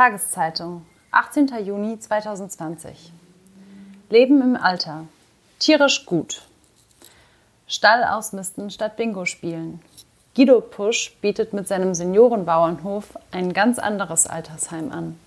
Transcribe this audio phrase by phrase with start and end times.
[0.00, 1.62] Tageszeitung, 18.
[1.62, 3.12] Juni 2020.
[4.08, 5.04] Leben im Alter.
[5.58, 6.40] Tierisch gut.
[7.66, 9.82] Stall ausmisten statt Bingo spielen.
[10.34, 15.20] Guido Pusch bietet mit seinem Seniorenbauernhof ein ganz anderes Altersheim an.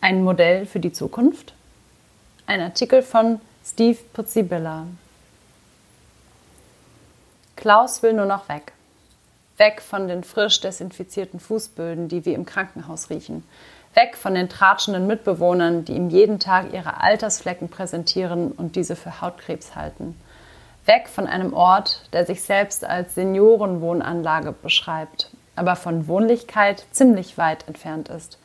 [0.00, 1.52] Ein Modell für die Zukunft?
[2.46, 4.86] Ein Artikel von Steve Puzzibilla.
[7.56, 8.74] Klaus will nur noch weg.
[9.56, 13.42] Weg von den frisch desinfizierten Fußböden, die wie im Krankenhaus riechen.
[13.94, 19.20] Weg von den tratschenden Mitbewohnern, die ihm jeden Tag ihre Altersflecken präsentieren und diese für
[19.20, 20.20] Hautkrebs halten.
[20.84, 27.66] Weg von einem Ort, der sich selbst als Seniorenwohnanlage beschreibt, aber von Wohnlichkeit ziemlich weit
[27.68, 28.38] entfernt ist.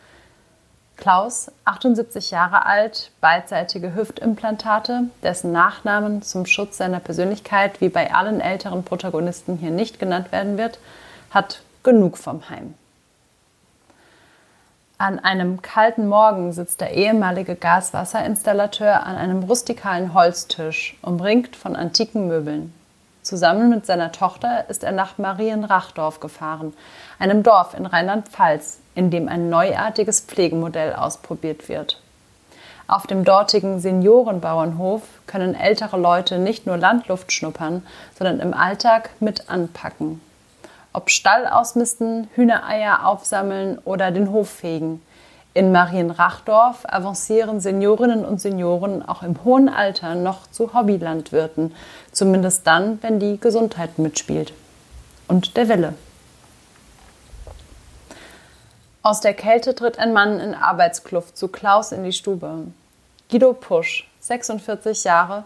[0.95, 8.41] Klaus, 78 Jahre alt, beidseitige Hüftimplantate, dessen Nachnamen zum Schutz seiner Persönlichkeit wie bei allen
[8.41, 10.77] älteren Protagonisten hier nicht genannt werden wird,
[11.31, 12.73] hat genug vom Heim.
[15.01, 22.27] An einem kalten Morgen sitzt der ehemalige Gaswasserinstallateur an einem rustikalen Holztisch, umringt von antiken
[22.27, 22.73] Möbeln.
[23.21, 26.73] Zusammen mit seiner Tochter ist er nach Marienrachdorf gefahren,
[27.17, 32.01] einem Dorf in Rheinland-Pfalz, in dem ein neuartiges Pflegemodell ausprobiert wird.
[32.89, 39.49] Auf dem dortigen Seniorenbauernhof können ältere Leute nicht nur Landluft schnuppern, sondern im Alltag mit
[39.49, 40.19] anpacken.
[40.91, 45.01] Ob Stall ausmisten, Hühnereier aufsammeln oder den Hof fegen.
[45.53, 51.75] In Marienrachdorf avancieren Seniorinnen und Senioren auch im hohen Alter noch zu Hobbylandwirten,
[52.11, 54.53] zumindest dann, wenn die Gesundheit mitspielt.
[55.27, 55.93] Und der Wille.
[59.01, 62.67] Aus der Kälte tritt ein Mann in Arbeitskluft zu Klaus in die Stube.
[63.29, 65.45] Guido Pusch, 46 Jahre,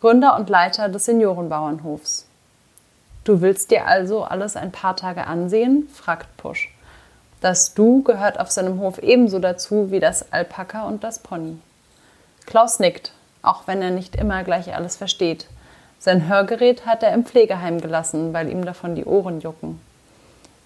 [0.00, 2.26] Gründer und Leiter des Seniorenbauernhofs.
[3.24, 5.88] Du willst dir also alles ein paar Tage ansehen?
[5.92, 6.70] fragt Pusch.
[7.40, 11.58] Das Du gehört auf seinem Hof ebenso dazu wie das Alpaka und das Pony.
[12.46, 15.46] Klaus nickt, auch wenn er nicht immer gleich alles versteht.
[15.98, 19.80] Sein Hörgerät hat er im Pflegeheim gelassen, weil ihm davon die Ohren jucken.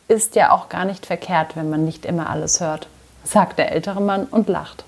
[0.08, 2.88] Ist ja auch gar nicht verkehrt, wenn man nicht immer alles hört,
[3.22, 4.84] sagt der ältere Mann und lacht.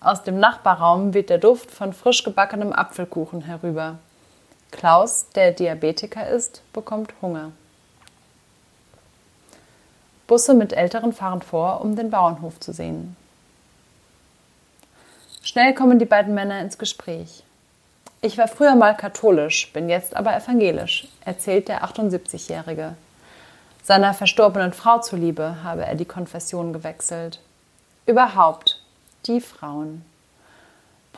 [0.00, 3.98] Aus dem Nachbarraum weht der Duft von frisch gebackenem Apfelkuchen herüber.
[4.72, 7.52] Klaus, der Diabetiker ist, bekommt Hunger.
[10.26, 13.16] Busse mit Älteren fahren vor, um den Bauernhof zu sehen.
[15.42, 17.44] Schnell kommen die beiden Männer ins Gespräch.
[18.22, 22.94] Ich war früher mal katholisch, bin jetzt aber evangelisch, erzählt der 78-Jährige.
[23.82, 27.40] Seiner verstorbenen Frau zuliebe habe er die Konfession gewechselt.
[28.06, 28.80] Überhaupt
[29.26, 30.04] die Frauen.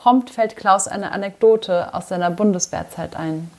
[0.05, 3.51] Prompt fällt Klaus eine Anekdote aus seiner Bundeswehrzeit ein.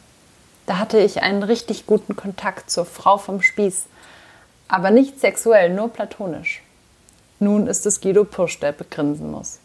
[0.67, 3.87] Da hatte ich einen richtig guten Kontakt zur Frau vom Spieß,
[4.67, 6.61] aber nicht sexuell, nur platonisch.
[7.39, 9.57] Nun ist es Guido Pusch, der begrinsen muss.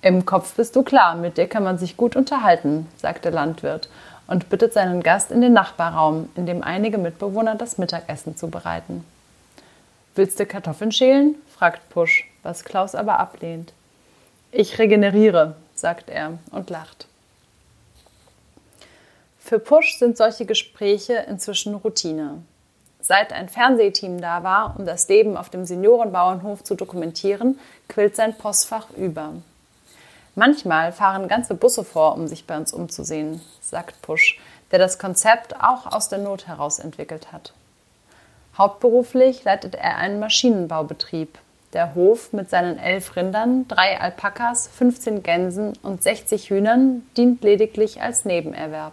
[0.00, 3.88] Im Kopf bist du klar, mit dir kann man sich gut unterhalten, sagt der Landwirt
[4.28, 9.04] und bittet seinen Gast in den Nachbarraum, in dem einige Mitbewohner das Mittagessen zubereiten.
[10.14, 11.34] Willst du Kartoffeln schälen?
[11.48, 13.72] fragt Pusch, was Klaus aber ablehnt.
[14.52, 17.08] Ich regeneriere, sagt er und lacht.
[19.38, 22.42] Für Pusch sind solche Gespräche inzwischen Routine.
[23.02, 28.34] Seit ein Fernsehteam da war, um das Leben auf dem Seniorenbauernhof zu dokumentieren, quillt sein
[28.38, 29.34] Postfach über.
[30.34, 34.40] Manchmal fahren ganze Busse vor, um sich bei uns umzusehen, sagt Pusch,
[34.70, 37.52] der das Konzept auch aus der Not heraus entwickelt hat.
[38.56, 41.38] Hauptberuflich leitet er einen Maschinenbaubetrieb.
[41.74, 48.00] Der Hof mit seinen elf Rindern, drei Alpakas, 15 Gänsen und 60 Hühnern dient lediglich
[48.00, 48.92] als Nebenerwerb.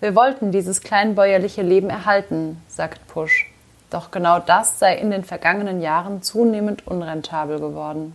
[0.00, 3.50] Wir wollten dieses kleinbäuerliche Leben erhalten, sagt Pusch.
[3.88, 8.14] Doch genau das sei in den vergangenen Jahren zunehmend unrentabel geworden.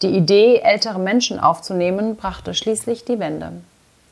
[0.00, 3.52] Die Idee, ältere Menschen aufzunehmen, brachte schließlich die Wende.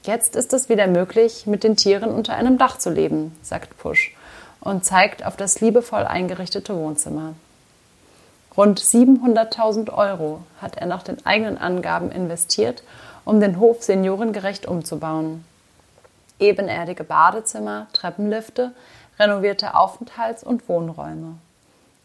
[0.03, 4.15] Jetzt ist es wieder möglich, mit den Tieren unter einem Dach zu leben, sagt Pusch
[4.61, 7.33] und zeigt auf das liebevoll eingerichtete Wohnzimmer.
[8.59, 12.83] Rund 700.000 Euro hat er nach den eigenen Angaben investiert,
[13.25, 15.45] um den Hof seniorengerecht umzubauen
[16.41, 18.73] ebenerdige Badezimmer, Treppenlifte,
[19.19, 21.35] renovierte Aufenthalts- und Wohnräume.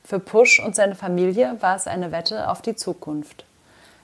[0.03, 3.45] Für Pusch und seine Familie war es eine Wette auf die Zukunft.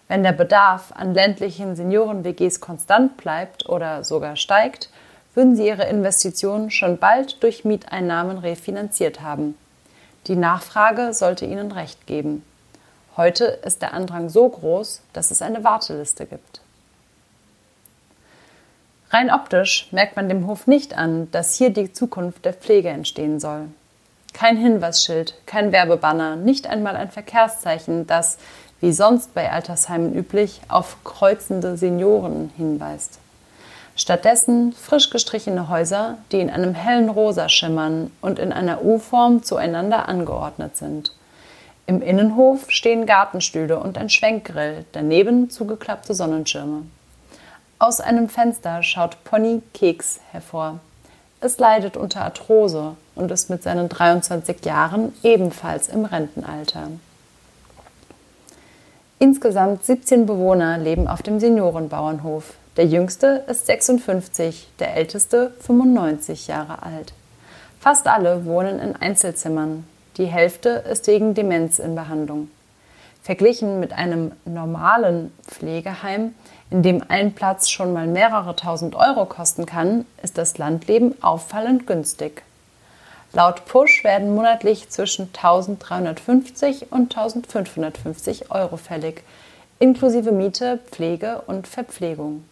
[0.08, 4.90] Wenn der Bedarf an ländlichen Senioren-WGs konstant bleibt oder sogar steigt,
[5.36, 9.56] würden sie ihre Investitionen schon bald durch Mieteinnahmen refinanziert haben.
[10.28, 12.44] Die Nachfrage sollte ihnen recht geben.
[13.18, 16.62] Heute ist der Andrang so groß, dass es eine Warteliste gibt.
[19.12, 23.40] Rein optisch merkt man dem Hof nicht an, dass hier die Zukunft der Pflege entstehen
[23.40, 23.66] soll.
[24.34, 28.38] Kein Hinweisschild, kein Werbebanner, nicht einmal ein Verkehrszeichen, das,
[28.80, 33.20] wie sonst bei Altersheimen üblich, auf kreuzende Senioren hinweist.
[34.00, 40.08] Stattdessen frisch gestrichene Häuser, die in einem hellen Rosa schimmern und in einer U-Form zueinander
[40.08, 41.12] angeordnet sind.
[41.86, 46.84] Im Innenhof stehen Gartenstühle und ein Schwenkgrill, daneben zugeklappte Sonnenschirme.
[47.78, 50.80] Aus einem Fenster schaut Pony Keks hervor.
[51.42, 56.88] Es leidet unter Arthrose und ist mit seinen 23 Jahren ebenfalls im Rentenalter.
[59.20, 62.54] Insgesamt 17 Bewohner leben auf dem Seniorenbauernhof.
[62.80, 67.12] Der jüngste ist 56, der älteste 95 Jahre alt.
[67.78, 69.86] Fast alle wohnen in Einzelzimmern.
[70.16, 72.50] Die Hälfte ist wegen Demenz in Behandlung.
[73.22, 76.34] Verglichen mit einem normalen Pflegeheim,
[76.70, 81.86] in dem ein Platz schon mal mehrere tausend Euro kosten kann, ist das Landleben auffallend
[81.86, 82.44] günstig.
[83.34, 89.24] Laut Push werden monatlich zwischen 1350 und 1550 Euro fällig,
[89.80, 92.46] inklusive Miete, Pflege und Verpflegung.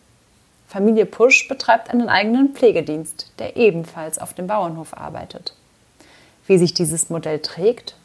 [0.68, 5.54] Familie Pusch betreibt einen eigenen Pflegedienst, der ebenfalls auf dem Bauernhof arbeitet.
[6.46, 7.96] Wie sich dieses Modell trägt?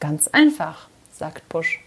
[0.00, 1.80] Ganz einfach, sagt Pusch.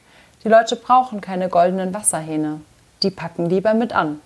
[0.44, 2.62] Die Leute brauchen keine goldenen Wasserhähne.
[3.02, 4.22] Die packen lieber mit an.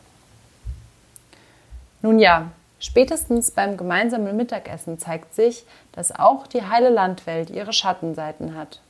[2.01, 8.55] Nun ja, spätestens beim gemeinsamen Mittagessen zeigt sich, dass auch die heile Landwelt ihre Schattenseiten
[8.55, 8.81] hat.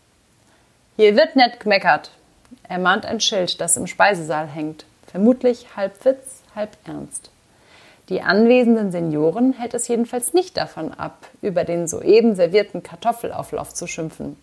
[0.95, 2.09] Hier wird nicht gemeckert,
[2.63, 7.31] ermahnt ein Schild, das im Speisesaal hängt, vermutlich halb Witz, halb ernst.
[8.09, 13.87] Die anwesenden Senioren hält es jedenfalls nicht davon ab, über den soeben servierten Kartoffelauflauf zu
[13.87, 14.37] schimpfen.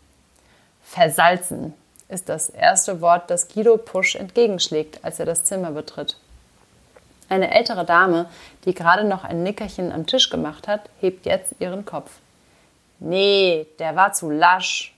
[0.82, 1.75] Versalzen
[2.08, 6.16] ist das erste Wort, das Guido Pusch entgegenschlägt, als er das Zimmer betritt.
[7.28, 8.28] Eine ältere Dame,
[8.67, 12.10] die gerade noch ein Nickerchen am Tisch gemacht hat, hebt jetzt ihren Kopf.
[13.00, 14.94] Nee, der war zu lasch.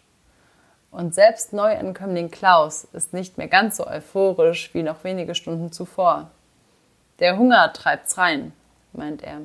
[0.91, 6.31] Und selbst Neuankömmling Klaus ist nicht mehr ganz so euphorisch wie noch wenige Stunden zuvor.
[7.19, 8.53] Der Hunger treibt's rein,
[8.93, 9.41] meint er.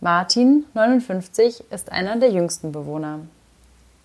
[0.00, 3.20] Martin, 59, ist einer der jüngsten Bewohner.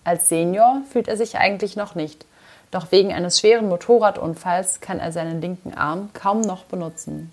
[0.04, 2.24] Als Senior fühlt er sich eigentlich noch nicht,
[2.70, 7.32] doch wegen eines schweren Motorradunfalls kann er seinen linken Arm kaum noch benutzen.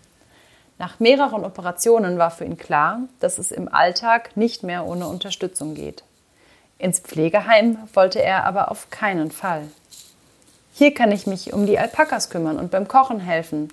[0.77, 5.75] Nach mehreren Operationen war für ihn klar, dass es im Alltag nicht mehr ohne Unterstützung
[5.75, 6.03] geht.
[6.77, 9.69] Ins Pflegeheim wollte er aber auf keinen Fall.
[10.75, 13.71] Hier kann ich mich um die Alpakas kümmern und beim Kochen helfen,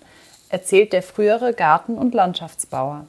[0.50, 3.06] erzählt der frühere Garten- und Landschaftsbauer.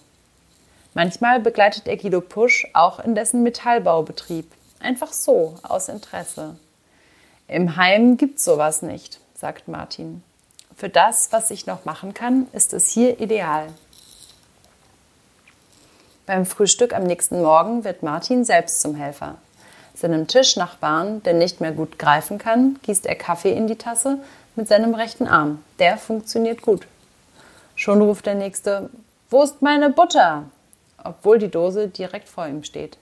[0.94, 4.50] Manchmal begleitet er Guido Pusch auch in dessen Metallbaubetrieb.
[4.80, 6.56] Einfach so, aus Interesse.
[7.50, 10.24] Im Heim gibt's sowas nicht, sagt Martin.
[10.76, 13.68] Für das, was ich noch machen kann, ist es hier ideal.
[16.26, 19.36] Beim Frühstück am nächsten Morgen wird Martin selbst zum Helfer.
[20.02, 24.18] Seinem Tischnachbarn, der nicht mehr gut greifen kann, gießt er Kaffee in die Tasse
[24.56, 25.64] mit seinem rechten Arm.
[25.80, 26.88] Der funktioniert gut.
[27.76, 28.90] Schon ruft der Nächste,
[29.30, 30.46] wo ist meine Butter?
[31.04, 32.98] obwohl die Dose direkt vor ihm steht.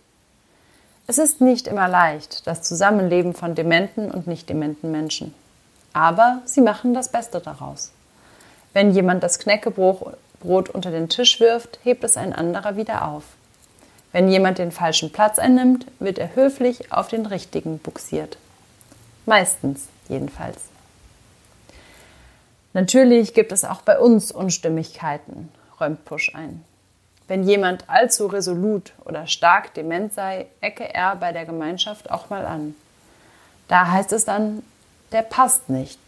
[1.07, 5.33] Es ist nicht immer leicht, das Zusammenleben von dementen und nicht dementen Menschen.
[5.93, 7.91] Aber sie machen das Beste daraus.
[8.73, 13.23] Wenn jemand das Knäckebrot unter den Tisch wirft, hebt es ein anderer wieder auf.
[14.11, 18.37] Wenn jemand den falschen Platz einnimmt, wird er höflich auf den richtigen buxiert.
[19.25, 20.57] Meistens jedenfalls.
[22.73, 25.49] Natürlich gibt es auch bei uns Unstimmigkeiten,
[25.80, 26.63] räumt Pusch ein.
[27.28, 32.45] Wenn jemand allzu resolut oder stark dement sei, ecke er bei der Gemeinschaft auch mal
[32.45, 32.73] an.
[33.68, 34.63] Da heißt es dann,
[35.11, 35.99] der passt nicht,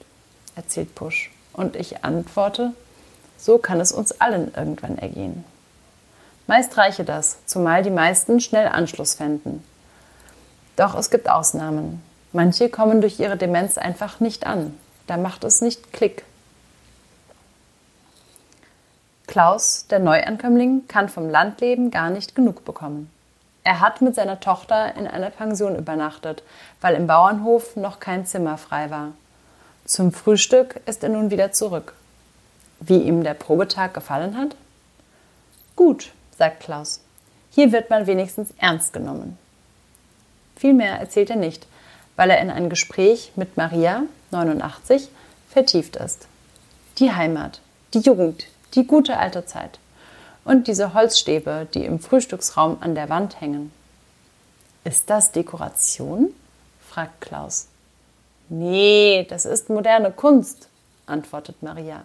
[0.56, 1.32] erzählt Pusch.
[1.54, 2.74] Und ich antworte,
[3.38, 5.44] so kann es uns allen irgendwann ergehen.
[6.48, 9.64] Meist reiche das, zumal die meisten schnell Anschluss fänden.
[10.76, 12.02] Doch es gibt Ausnahmen.
[12.34, 14.78] Manche kommen durch ihre Demenz einfach nicht an.
[15.08, 16.24] Da macht es nicht Klick.
[19.28, 23.10] Klaus, der Neuankömmling, kann vom Landleben gar nicht genug bekommen.
[23.64, 26.44] Er hat mit seiner Tochter in einer Pension übernachtet,
[26.82, 29.14] weil im Bauernhof noch kein Zimmer frei war.
[29.86, 31.94] Zum Frühstück ist er nun wieder zurück.
[32.80, 34.56] Wie ihm der Probetag gefallen hat?
[35.76, 37.02] Gut, sagt Klaus.
[37.52, 39.38] Hier wird man wenigstens ernst genommen.
[40.56, 41.68] Viel mehr erzählt er nicht,
[42.16, 45.10] weil er in ein Gespräch mit Maria, 89,
[45.52, 46.26] vertieft ist.
[46.98, 47.62] Die Heimat,
[47.94, 49.78] die Jugend, die gute alte Zeit
[50.44, 53.72] und diese Holzstäbe, die im Frühstücksraum an der Wand hängen.
[54.84, 56.34] Ist das Dekoration?
[56.90, 57.68] fragt Klaus.
[58.50, 60.70] Nee, das ist moderne Kunst,
[61.06, 62.04] antwortet Maria.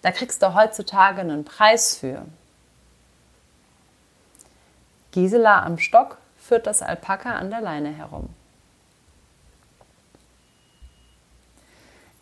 [0.00, 2.24] Da kriegst du heutzutage einen Preis für.
[5.16, 8.28] Gisela am Stock führt das Alpaka an der Leine herum.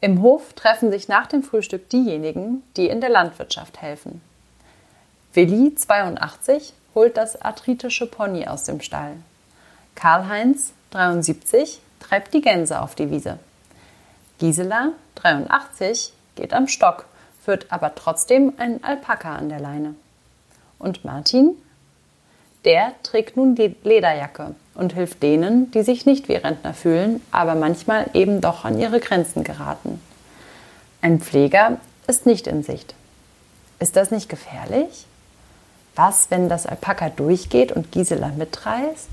[0.01, 4.21] Im Hof treffen sich nach dem Frühstück diejenigen, die in der Landwirtschaft helfen.
[5.33, 9.17] Willi, 82, holt das arthritische Pony aus dem Stall.
[9.97, 13.41] Karl-Heinz, 73, treibt die Gänse auf die Wiese.
[14.39, 17.07] Gisela, 83, geht am Stock,
[17.45, 19.97] führt aber trotzdem einen Alpaka an der Leine.
[20.79, 21.57] Und Martin?
[22.65, 27.55] Der trägt nun die Lederjacke und hilft denen, die sich nicht wie Rentner fühlen, aber
[27.55, 30.01] manchmal eben doch an ihre Grenzen geraten.
[31.03, 32.95] Ein Pfleger ist nicht in Sicht.
[33.79, 35.07] Ist das nicht gefährlich?
[35.95, 39.11] Was, wenn das Alpaka durchgeht und Gisela mitreißt?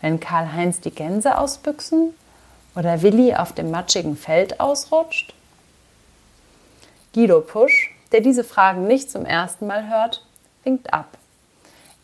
[0.00, 2.14] Wenn Karl-Heinz die Gänse ausbüchsen?
[2.76, 5.34] Oder Willi auf dem matschigen Feld ausrutscht?
[7.14, 10.24] Guido Pusch, der diese Fragen nicht zum ersten Mal hört,
[10.62, 11.18] winkt ab.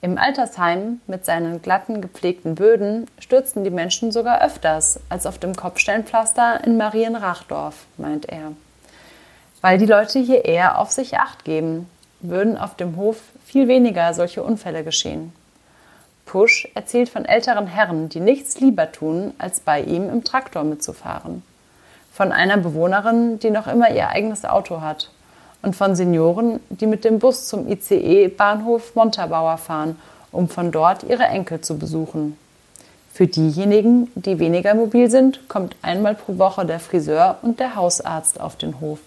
[0.04, 5.54] Im Altersheim mit seinen glatten, gepflegten Böden stürzen die Menschen sogar öfters als auf dem
[5.54, 8.50] Kopfsteinpflaster in Marienrachdorf, meint er.
[9.60, 14.12] Weil die Leute hier eher auf sich acht geben, würden auf dem Hof viel weniger
[14.12, 15.32] solche Unfälle geschehen.
[16.26, 21.44] Pusch erzählt von älteren Herren, die nichts lieber tun, als bei ihm im Traktor mitzufahren.
[22.12, 25.10] Von einer Bewohnerin, die noch immer ihr eigenes Auto hat
[25.62, 29.98] und von Senioren, die mit dem Bus zum ICE-Bahnhof Montabaur fahren,
[30.32, 32.36] um von dort ihre Enkel zu besuchen.
[33.12, 38.40] Für diejenigen, die weniger mobil sind, kommt einmal pro Woche der Friseur und der Hausarzt
[38.40, 38.98] auf den Hof.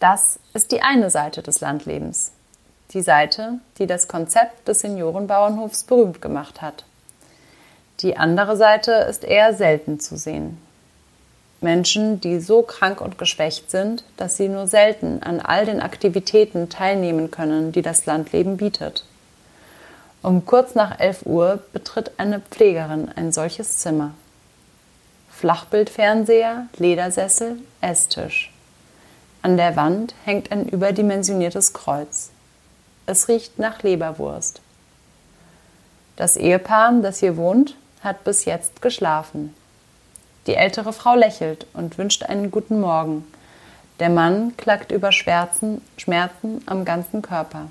[0.00, 2.32] Das ist die eine Seite des Landlebens.
[2.92, 6.84] Die Seite, die das Konzept des Seniorenbauernhofs berühmt gemacht hat.
[8.00, 10.58] Die andere Seite ist eher selten zu sehen.
[11.60, 16.68] Menschen, die so krank und geschwächt sind, dass sie nur selten an all den Aktivitäten
[16.68, 19.04] teilnehmen können, die das Landleben bietet.
[20.22, 24.12] Um kurz nach 11 Uhr betritt eine Pflegerin ein solches Zimmer.
[25.30, 28.52] Flachbildfernseher, Ledersessel, Esstisch.
[29.42, 32.30] An der Wand hängt ein überdimensioniertes Kreuz.
[33.06, 34.60] Es riecht nach Leberwurst.
[36.16, 39.54] Das Ehepaar, das hier wohnt, hat bis jetzt geschlafen.
[40.50, 43.24] Die ältere Frau lächelt und wünscht einen guten Morgen.
[44.00, 47.70] Der Mann klagt über Schmerzen, Schmerzen am ganzen Körper.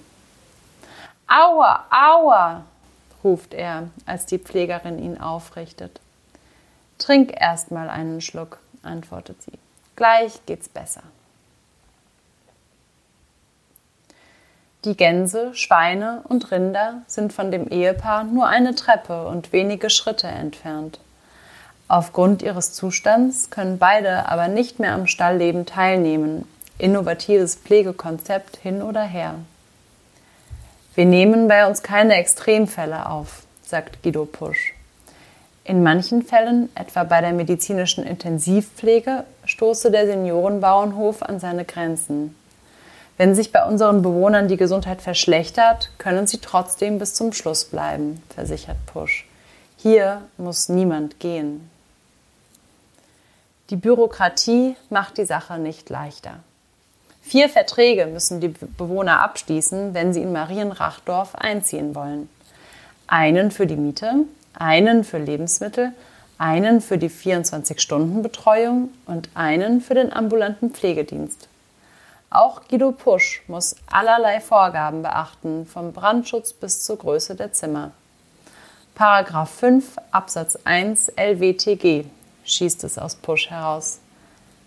[1.28, 2.64] Aua, aua,
[3.22, 6.00] ruft er, als die Pflegerin ihn aufrichtet.
[7.00, 9.60] Trink erst mal einen Schluck, antwortet sie.
[9.98, 11.04] Gleich geht's besser.
[14.86, 20.28] Die Gänse, Schweine und Rinder sind von dem Ehepaar nur eine Treppe und wenige Schritte
[20.28, 21.02] entfernt.
[21.90, 26.48] Aufgrund ihres Zustands können beide aber nicht mehr am Stallleben teilnehmen.
[26.78, 29.34] Innovatives Pflegekonzept hin oder her.
[30.94, 34.76] Wir nehmen bei uns keine Extremfälle auf, sagt Guido Pusch.
[35.64, 42.36] In manchen Fällen, etwa bei der medizinischen Intensivpflege, stoße der Seniorenbauernhof an seine Grenzen.
[43.18, 48.22] Wenn sich bei unseren Bewohnern die Gesundheit verschlechtert, können sie trotzdem bis zum Schluss bleiben,
[48.30, 49.26] versichert Pusch.
[49.76, 51.68] Hier muss niemand gehen.
[53.70, 56.40] Die Bürokratie macht die Sache nicht leichter.
[57.22, 62.30] Vier Verträge müssen die Bewohner abschließen, wenn sie in Marienrachdorf einziehen wollen.
[63.06, 65.94] Einen für die Miete, einen für Lebensmittel,
[66.40, 71.48] einen für die 24-Stunden-Betreuung und einen für den ambulanten Pflegedienst.
[72.32, 77.92] Auch Guido Pusch muss allerlei Vorgaben beachten, vom Brandschutz bis zur Größe der Zimmer.
[78.96, 82.06] Paragraph 5 Absatz 1 LWTG
[82.44, 84.00] schießt es aus Pusch heraus.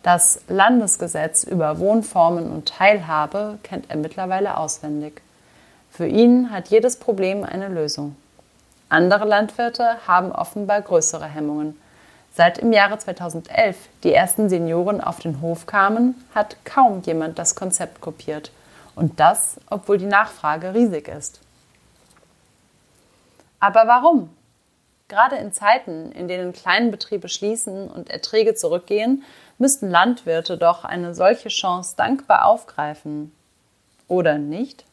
[0.03, 5.23] Das Landesgesetz über Wohnformen und Teilhabe kennt er mittlerweile auswendig.
[5.91, 8.17] Für ihn hat jedes Problem eine Lösung.
[8.89, 11.79] Andere Landwirte haben offenbar größere Hemmungen.
[12.35, 17.55] Seit im Jahre 2011 die ersten Senioren auf den Hof kamen, hat kaum jemand das
[17.55, 18.51] Konzept kopiert.
[18.95, 21.41] Und das, obwohl die Nachfrage riesig ist.
[23.61, 24.31] Aber warum?
[25.09, 29.25] Gerade in Zeiten, in denen Kleinbetriebe schließen und Erträge zurückgehen,
[29.59, 33.33] müssten Landwirte doch eine solche Chance dankbar aufgreifen.
[34.09, 34.85] Oder nicht?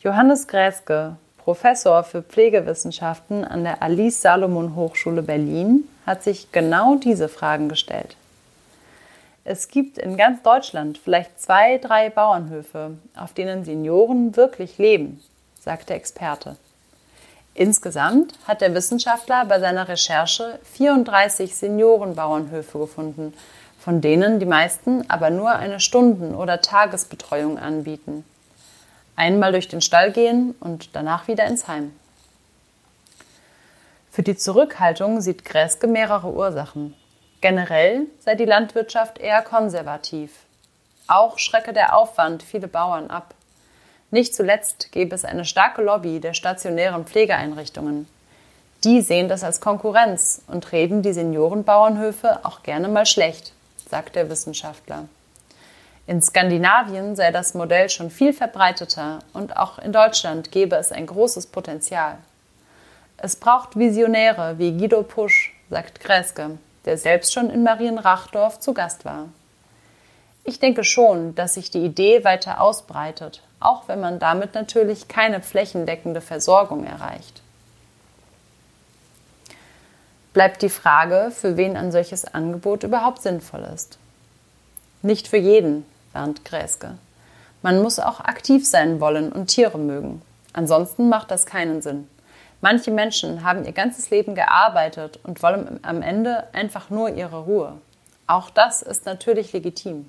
[0.00, 7.28] Johannes Gräske, Professor für Pflegewissenschaften an der Alice Salomon Hochschule Berlin, hat sich genau diese
[7.28, 8.16] Fragen gestellt.
[9.44, 15.22] Es gibt in ganz Deutschland vielleicht zwei, drei Bauernhöfe, auf denen Senioren wirklich leben,
[15.60, 16.56] sagt der Experte.
[17.54, 23.32] Insgesamt hat der Wissenschaftler bei seiner Recherche 34 Seniorenbauernhöfe gefunden,
[23.78, 28.24] von denen die meisten aber nur eine Stunden- oder Tagesbetreuung anbieten.
[29.14, 31.92] Einmal durch den Stall gehen und danach wieder ins Heim.
[34.10, 36.94] Für die Zurückhaltung sieht Gräske mehrere Ursachen.
[37.40, 40.32] Generell sei die Landwirtschaft eher konservativ.
[41.06, 43.34] Auch schrecke der Aufwand viele Bauern ab.
[44.14, 48.06] Nicht zuletzt gäbe es eine starke Lobby der stationären Pflegeeinrichtungen.
[48.84, 53.54] Die sehen das als Konkurrenz und reden die Seniorenbauernhöfe auch gerne mal schlecht,
[53.90, 55.08] sagt der Wissenschaftler.
[56.06, 61.06] In Skandinavien sei das Modell schon viel verbreiteter und auch in Deutschland gäbe es ein
[61.06, 62.18] großes Potenzial.
[63.16, 69.04] Es braucht Visionäre wie Guido Pusch, sagt Gräske, der selbst schon in Marienrachdorf zu Gast
[69.04, 69.30] war.
[70.44, 75.40] Ich denke schon, dass sich die Idee weiter ausbreitet, auch wenn man damit natürlich keine
[75.40, 77.42] flächendeckende Versorgung erreicht.
[80.32, 83.98] Bleibt die Frage, für wen ein solches Angebot überhaupt sinnvoll ist.
[85.02, 86.98] Nicht für jeden, warnt Gräske.
[87.62, 90.22] Man muss auch aktiv sein wollen und Tiere mögen.
[90.52, 92.08] Ansonsten macht das keinen Sinn.
[92.60, 97.74] Manche Menschen haben ihr ganzes Leben gearbeitet und wollen am Ende einfach nur ihre Ruhe.
[98.26, 100.08] Auch das ist natürlich legitim.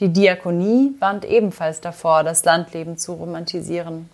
[0.00, 4.08] Die Diakonie warnt ebenfalls davor, das Landleben zu romantisieren.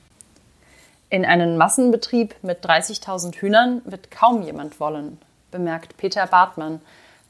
[1.11, 5.21] In einen Massenbetrieb mit 30.000 Hühnern wird kaum jemand wollen,
[5.53, 6.81] bemerkt Peter Bartmann,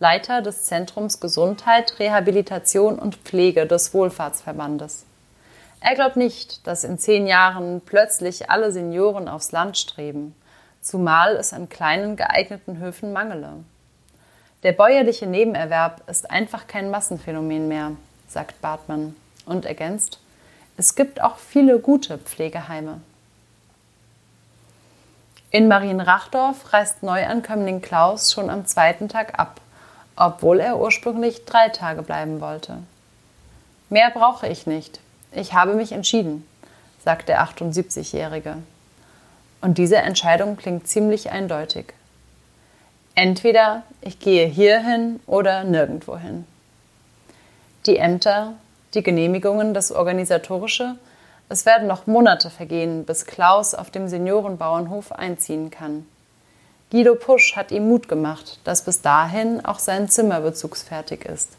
[0.00, 5.04] Leiter des Zentrums Gesundheit, Rehabilitation und Pflege des Wohlfahrtsverbandes.
[5.80, 10.34] Er glaubt nicht, dass in zehn Jahren plötzlich alle Senioren aufs Land streben,
[10.80, 13.52] zumal es an kleinen geeigneten Höfen mangele.
[14.62, 17.92] Der bäuerliche Nebenerwerb ist einfach kein Massenphänomen mehr,
[18.28, 20.18] sagt Bartmann und ergänzt,
[20.76, 23.00] es gibt auch viele gute Pflegeheime.
[25.50, 29.60] In Marienrachdorf reist Neuankömmling Klaus schon am zweiten Tag ab
[30.16, 32.78] obwohl er ursprünglich drei Tage bleiben wollte.
[33.90, 34.98] Mehr brauche ich nicht.
[35.30, 36.48] Ich habe mich entschieden,
[37.04, 38.56] sagt der 78-Jährige.
[39.60, 41.92] Und diese Entscheidung klingt ziemlich eindeutig.
[43.14, 46.46] Entweder ich gehe hierhin oder nirgendwohin.
[47.86, 48.54] Die Ämter,
[48.94, 50.96] die Genehmigungen, das Organisatorische,
[51.48, 56.04] es werden noch Monate vergehen, bis Klaus auf dem Seniorenbauernhof einziehen kann.
[56.90, 61.50] Guido Pusch hat ihm Mut gemacht, dass bis dahin auch sein Zimmer bezugsfertig ist.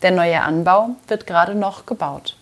[0.00, 2.36] Der neue Anbau wird gerade noch gebaut.